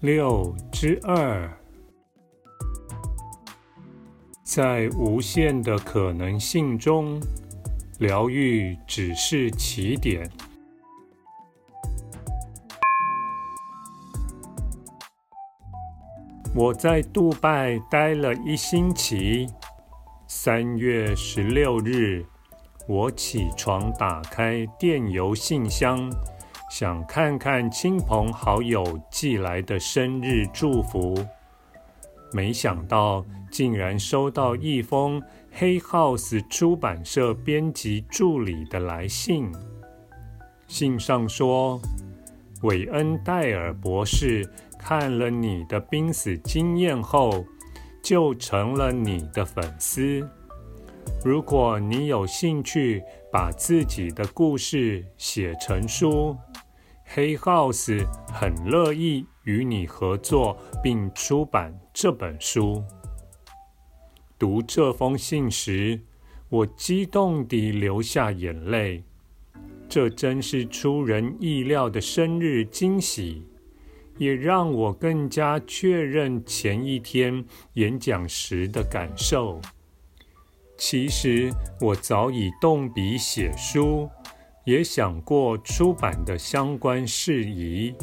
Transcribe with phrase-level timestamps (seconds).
[0.00, 1.46] 六之二，
[4.42, 7.20] 在无限的可能性中，
[7.98, 10.26] 疗愈只是起点。
[16.54, 19.46] 我在杜拜待了一星期。
[20.26, 22.24] 三月十六日，
[22.88, 26.10] 我起床，打开电邮信箱。
[26.70, 31.18] 想看看亲朋好友寄来的生日祝福，
[32.32, 39.50] 没想到竟然收到一封黑 house 出版社编辑助理的来信。
[40.68, 41.80] 信上说，
[42.62, 47.44] 韦恩戴尔博士看了你的濒死经验后，
[48.00, 50.24] 就成了你的粉丝。
[51.24, 56.36] 如果你有兴趣把自己的故事写成书，
[57.12, 62.84] 黑 House 很乐意与你合作，并出版这本书。
[64.38, 66.00] 读这封信时，
[66.48, 69.02] 我激动地流下眼泪。
[69.88, 73.44] 这真是出人意料的生日惊喜，
[74.16, 79.60] 也让我更加确认前一天演讲时的感受。
[80.78, 84.08] 其实我早已动笔写书。
[84.64, 87.94] 也想过出版的相关事宜，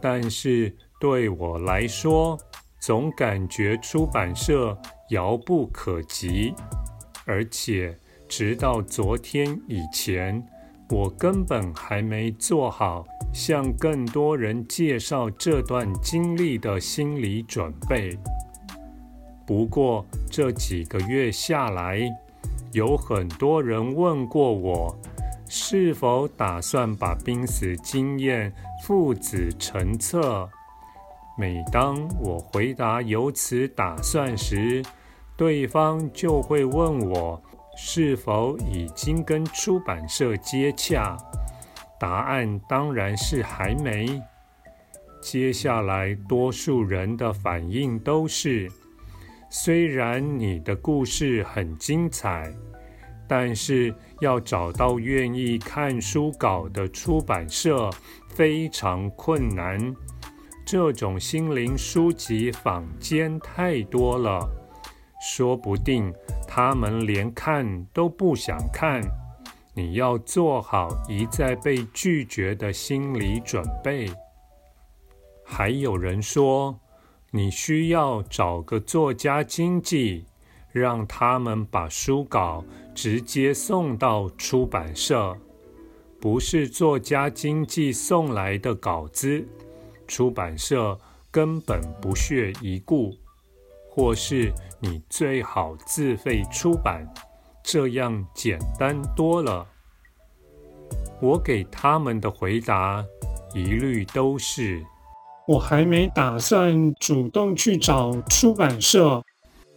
[0.00, 2.38] 但是对我来说，
[2.78, 4.76] 总感觉出版社
[5.10, 6.54] 遥不可及，
[7.24, 7.98] 而且
[8.28, 10.46] 直到昨天以前，
[10.90, 18.16] 我根本还没做好向更多人介绍这段经历的心理准备。
[19.46, 22.00] 不过这几个月下来，
[22.72, 24.96] 有很多人问过我。
[25.48, 28.52] 是否打算把濒死经验
[28.82, 30.48] 附子成册？
[31.38, 34.82] 每当我回答有此打算时，
[35.36, 37.40] 对方就会问我
[37.76, 41.16] 是否已经跟出版社接洽。
[42.00, 44.20] 答案当然是还没。
[45.22, 48.70] 接下来，多数人的反应都是：
[49.50, 52.52] 虽然你的故事很精彩。
[53.28, 57.90] 但是要找到愿意看书稿的出版社
[58.28, 59.94] 非常困难。
[60.64, 64.48] 这种心灵书籍坊间太多了，
[65.20, 66.12] 说不定
[66.46, 69.00] 他们连看都不想看。
[69.74, 74.10] 你要做好一再被拒绝的心理准备。
[75.44, 76.80] 还有人说，
[77.30, 80.24] 你需要找个作家经纪。
[80.78, 82.62] 让他们把书稿
[82.94, 85.34] 直接送到出版社，
[86.20, 89.42] 不是作家经纪送来的稿子，
[90.06, 90.98] 出版社
[91.30, 93.14] 根本不屑一顾，
[93.88, 97.08] 或是你最好自费出版，
[97.62, 99.66] 这样简单多了。
[101.22, 103.02] 我给他们的回答
[103.54, 104.84] 一律都是：
[105.48, 109.22] 我还没打算主动去找出版社。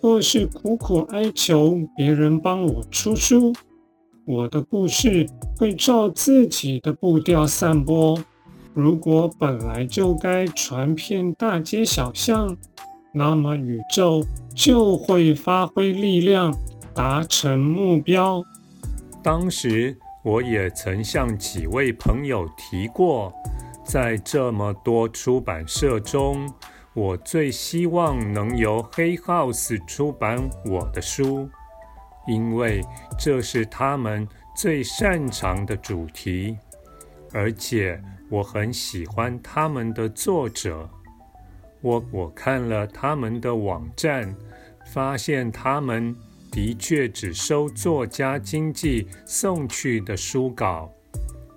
[0.02, 3.54] 或是苦苦哀求别人帮我出书，
[4.26, 5.28] 我的故事
[5.58, 8.18] 会照自己的步调散播。
[8.74, 12.56] 如果本来就该传遍大街小巷，
[13.14, 14.24] 那么宇宙
[14.56, 16.56] 就会发挥力量，
[16.94, 18.42] 达成目标。
[19.22, 23.34] 当时我也曾向几位朋友提过，
[23.84, 26.50] 在这么多出版社中。
[26.96, 31.48] 我最希望能由黑 House 出版我的书，
[32.28, 32.82] 因为
[33.18, 36.58] 这是他们最擅长的主题，
[37.32, 40.90] 而且我很喜欢他们的作者。
[41.82, 44.36] 我我看了他们的网站，
[44.92, 46.14] 发现他们
[46.52, 50.92] 的确只收作家经纪送去的书稿，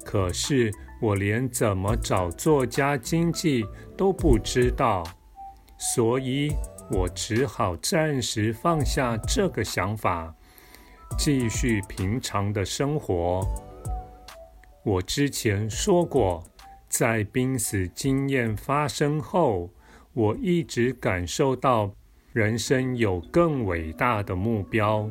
[0.05, 0.71] 可是
[1.01, 3.65] 我连怎么找作家经纪
[3.97, 5.03] 都不知道。
[5.85, 6.53] 所以
[6.93, 10.33] 我只好暂时放下这个想法，
[11.19, 13.45] 继续平常的生活。
[14.85, 16.45] 我之前说过，
[16.89, 19.71] 在濒死经验发生后，
[20.13, 21.91] 我一直感受到
[22.33, 25.11] 人生有更伟大的目标。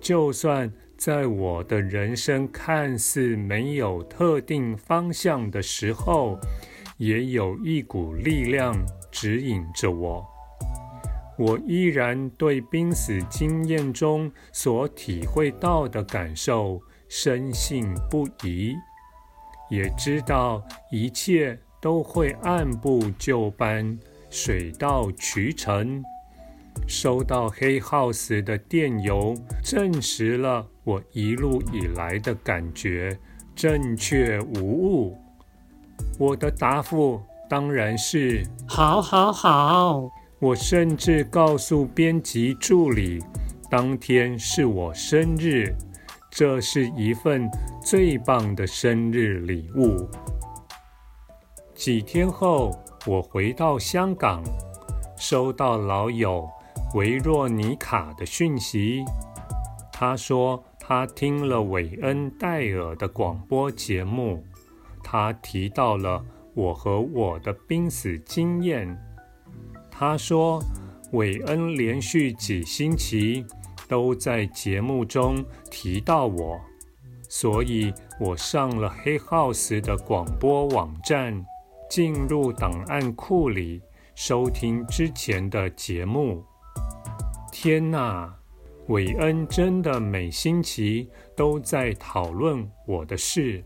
[0.00, 6.38] 就算在我的人生看似没有特定方向的时候，
[6.96, 8.74] 也有一股力量
[9.12, 10.26] 指引着我。
[11.38, 18.74] 我依然对濒死经验中所体会到的感受深信不疑，
[19.70, 23.98] 也知道一切都会按部就班、
[24.30, 26.02] 水到渠成。
[26.86, 33.18] 收到黑号子的电邮，证实了我一路以来的感觉
[33.54, 35.18] 正确无误。
[36.18, 40.08] 我的答复当然是好，好，好。
[40.38, 43.22] 我甚至告诉编辑助理，
[43.70, 45.76] 当天是我生日，
[46.30, 47.46] 这是一份
[47.84, 50.08] 最棒的生日礼物。
[51.74, 52.70] 几天后，
[53.06, 54.42] 我回到香港，
[55.18, 56.48] 收到老友
[56.94, 59.04] 维若妮卡的讯息。
[59.92, 64.42] 她说，她听了韦恩戴尔的广播节目，
[65.04, 68.96] 他提到了我和我的濒死经验。
[69.90, 70.62] 他说
[71.12, 73.44] ：“韦恩连续几星期
[73.88, 76.60] 都在节目中提到我，
[77.28, 81.44] 所以我上了黑 house 的广播网站，
[81.90, 83.82] 进入档案库里
[84.14, 86.44] 收听之前的节目。
[87.52, 88.34] 天哪，
[88.88, 93.62] 韦恩真的每星期都在讨论我的事。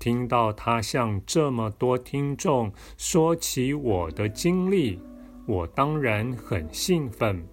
[0.00, 5.00] 听到他向这么多听众说起我的经历。”
[5.46, 7.44] 我当然很兴奋。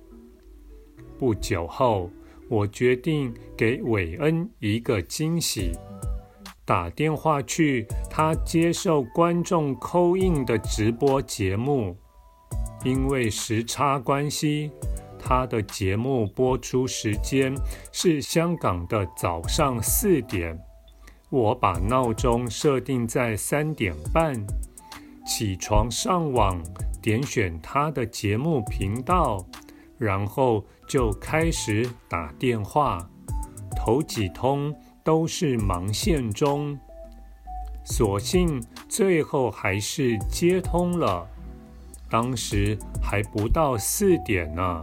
[1.18, 2.12] 不久后，
[2.48, 5.72] 我决定给韦恩一个惊喜，
[6.64, 11.98] 打电话去他接受观众扣印的直播节目。
[12.84, 14.70] 因为时差关系，
[15.18, 17.56] 他的节目播出时间
[17.92, 20.67] 是香港的早上四点。
[21.30, 24.34] 我把闹钟设定在三点半，
[25.26, 26.62] 起床上网。
[27.00, 29.46] 点选他的节目频道，
[29.98, 33.08] 然后就开始打电话。
[33.78, 34.76] 头几通
[35.06, 36.78] 都是忙线中，
[37.86, 41.26] 所幸最后还是接通了。
[42.10, 44.82] 当时还不到四点呢。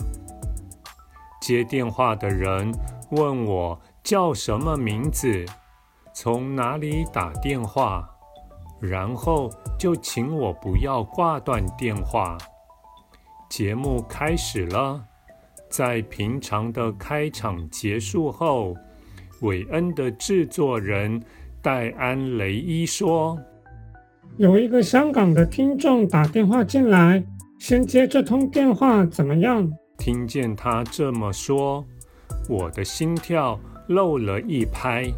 [1.42, 2.72] 接电话的人
[3.10, 5.44] 问我叫什么名字，
[6.14, 8.08] 从哪里打电话。
[8.80, 12.36] 然后就请我不要挂断电话。
[13.48, 15.02] 节目开始了，
[15.70, 18.74] 在平常的开场结束后，
[19.40, 21.22] 韦恩的制作人
[21.62, 23.38] 戴安雷伊说
[24.36, 27.24] ：“有一个香港的听众打电话进来，
[27.58, 31.82] 先接这通电话怎么样？”听见他这么说，
[32.50, 33.58] 我的心跳
[33.88, 35.10] 漏了一拍。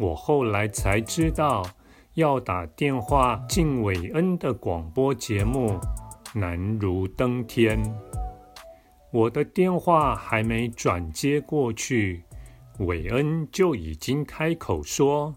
[0.00, 1.62] 我后来才知道。
[2.14, 5.78] 要打电话进韦恩的广播节目，
[6.34, 7.80] 难如登天。
[9.12, 12.24] 我的电话还没转接过去，
[12.80, 15.36] 韦恩就已经开口说：“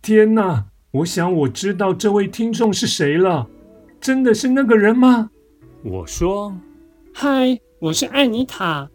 [0.00, 3.46] 天哪，我想我知道这位听众是谁了，
[4.00, 5.30] 真的是那个人吗？”
[5.84, 6.56] 我说
[7.12, 8.88] ：“嗨，我是艾妮塔。”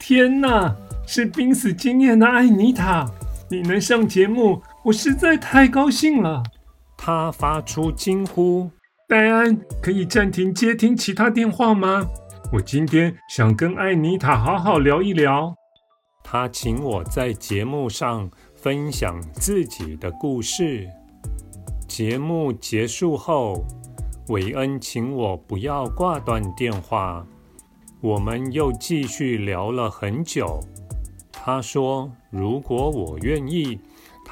[0.00, 0.74] 天哪，
[1.06, 3.06] 是濒死经验的艾妮塔，
[3.50, 4.62] 你能上节目？
[4.84, 6.40] 我实在太高兴了！
[6.96, 8.70] 他发出惊呼
[9.08, 12.06] ：“戴安，可以暂停接听其他电话吗？
[12.52, 15.52] 我今天想跟艾妮塔好好聊一聊。”
[16.22, 20.86] 他请我在节目上分享自己的故事。
[21.88, 23.64] 节目结束后，
[24.28, 27.26] 韦恩请我不要挂断电话，
[28.00, 30.60] 我们又继续聊了很久。
[31.42, 33.80] 他说：“如果我愿意。”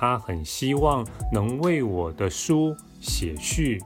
[0.01, 3.83] 他很希望能为我的书写序。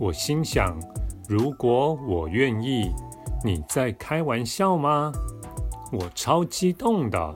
[0.00, 0.80] 我心想，
[1.28, 2.90] 如果我愿意，
[3.44, 5.12] 你在开玩笑吗？
[5.92, 7.34] 我超激动的。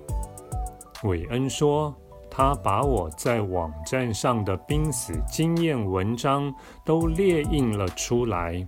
[1.02, 1.94] 韦恩说，
[2.30, 8.66] 他把我在网站上的濒死经验文章都列印了出来，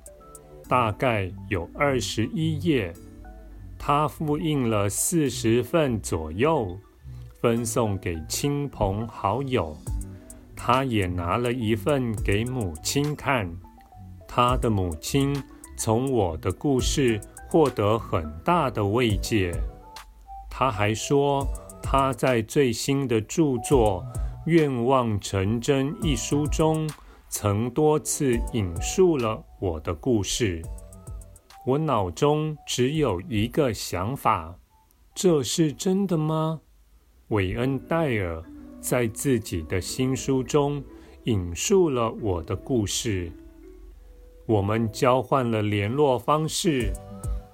[0.68, 2.92] 大概有二十一页。
[3.78, 6.78] 他复印了四十份左右。
[7.40, 9.76] 分送给亲朋好友，
[10.56, 13.48] 他也拿了一份给母亲看。
[14.26, 15.40] 他的母亲
[15.76, 19.52] 从我的故事获得很大的慰藉。
[20.50, 21.46] 他还说，
[21.80, 24.04] 他在最新的著作
[24.46, 26.90] 《愿望成真》一书中
[27.28, 30.60] 曾多次引述了我的故事。
[31.68, 34.56] 我脑中只有一个想法：
[35.14, 36.62] 这是真的吗？
[37.28, 38.42] 韦恩·戴尔
[38.80, 40.82] 在自己的新书中
[41.24, 43.30] 引述了我的故事。
[44.46, 46.90] 我们交换了联络方式。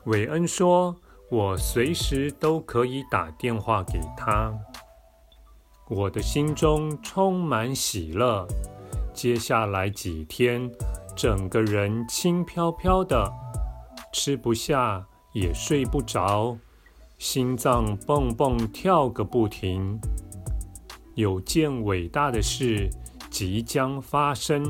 [0.04, 0.94] 韦恩说
[1.28, 4.56] ：“我随时都可以打电话给他。”
[5.90, 8.46] 我的心中充满喜乐。
[9.12, 10.70] 接下来几天，
[11.16, 13.28] 整个人轻飘飘的，
[14.14, 16.56] 吃不下也睡不着，
[17.18, 19.98] 心脏蹦蹦跳个不停。
[21.16, 22.88] 有件伟大的事
[23.28, 24.62] 即将发生，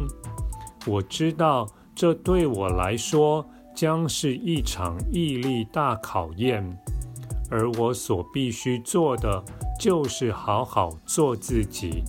[0.86, 1.68] 我知道。
[1.94, 6.76] 这对我来说将是一场毅力大考验，
[7.50, 9.44] 而我所必须做的
[9.78, 12.02] 就是好好做自己，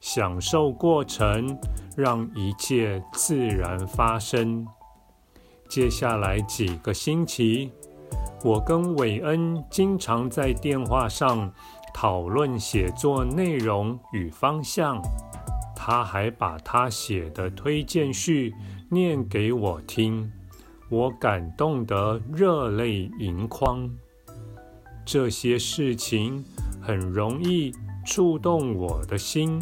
[0.00, 1.58] 享受过程，
[1.96, 4.64] 让一切自然发生。
[5.74, 7.68] 接下来几个星期，
[8.44, 11.52] 我跟韦恩经常在电话上
[11.92, 15.02] 讨论写作内容与方向，
[15.74, 18.54] 他还把他写的推荐序。
[18.88, 20.30] 念给我听，
[20.88, 23.90] 我感动得热泪盈眶。
[25.04, 26.44] 这些事情
[26.80, 27.72] 很容易
[28.06, 29.60] 触动我的心，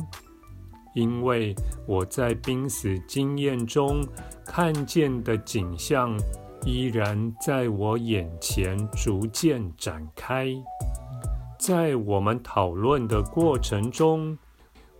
[0.95, 1.55] 因为
[1.87, 4.03] 我在濒死经验中
[4.45, 6.17] 看见的景象
[6.65, 10.49] 依然在我眼前逐渐展开。
[11.59, 14.37] 在我们讨论的过程中，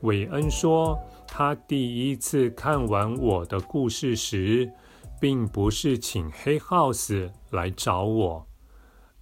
[0.03, 0.99] 韦恩说。
[1.35, 4.71] 他第一次看完我的故事时，
[5.19, 8.47] 并不是请黑 house 来找我，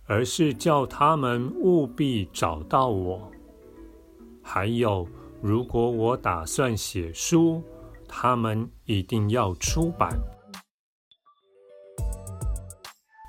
[0.07, 3.31] 而是叫他们务必找到我。
[4.43, 5.07] 还有，
[5.43, 7.63] 如果我打算写书，
[8.07, 10.11] 他们一定要出版。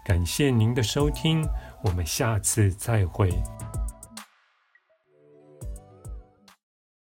[0.06, 1.42] 感谢您的收听，
[1.84, 3.32] 我们下次再会。